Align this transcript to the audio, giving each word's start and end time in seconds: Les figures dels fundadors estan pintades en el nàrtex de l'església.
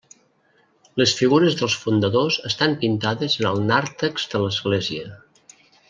Les 1.01 1.11
figures 1.19 1.57
dels 1.59 1.75
fundadors 1.83 2.39
estan 2.51 2.73
pintades 2.85 3.37
en 3.43 3.49
el 3.53 3.63
nàrtex 3.73 4.27
de 4.33 4.43
l'església. 4.47 5.07